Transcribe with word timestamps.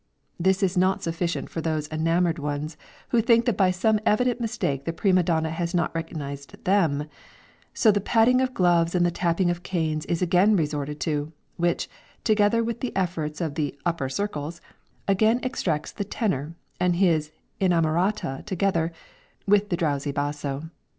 This 0.39 0.63
is 0.63 0.75
not 0.75 1.03
sufficient 1.03 1.47
for 1.51 1.61
those 1.61 1.87
enamoured 1.89 2.39
ones 2.39 2.75
who 3.09 3.21
think 3.21 3.45
that 3.45 3.55
by 3.55 3.69
some 3.69 3.99
evident 4.03 4.41
mistake 4.41 4.85
the 4.85 4.93
prima 4.93 5.21
donna 5.21 5.51
has 5.51 5.75
not 5.75 5.93
recognised 5.93 6.63
them, 6.63 7.07
so 7.71 7.91
the 7.91 8.01
patting 8.01 8.41
of 8.41 8.55
gloves 8.55 8.95
and 8.95 9.05
the 9.05 9.11
tapping 9.11 9.51
of 9.51 9.61
canes 9.61 10.07
is 10.07 10.19
again 10.19 10.55
resorted 10.55 10.99
to, 11.01 11.33
which, 11.57 11.87
together 12.23 12.63
with 12.63 12.79
the 12.79 12.95
efforts 12.95 13.39
of 13.41 13.53
the 13.53 13.77
"upper 13.85 14.09
circles," 14.09 14.59
again 15.07 15.39
extracts 15.43 15.91
the 15.91 16.03
tenor 16.03 16.55
and 16.79 16.95
his 16.95 17.31
"inamorata" 17.59 18.43
together, 18.47 18.91
with 19.45 19.69
the 19.69 19.77
drowsy 19.77 20.11
basso. 20.11 20.71